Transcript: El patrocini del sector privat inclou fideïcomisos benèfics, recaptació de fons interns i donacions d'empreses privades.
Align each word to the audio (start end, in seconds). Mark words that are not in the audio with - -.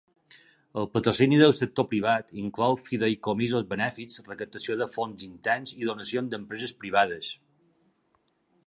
El 0.83 0.87
patrocini 0.95 1.37
del 1.41 1.51
sector 1.57 1.87
privat 1.91 2.33
inclou 2.43 2.77
fideïcomisos 2.87 3.69
benèfics, 3.75 4.19
recaptació 4.31 4.79
de 4.81 4.89
fons 4.97 5.29
interns 5.29 5.77
i 5.83 5.89
donacions 5.93 6.35
d'empreses 6.35 6.77
privades. 6.83 7.33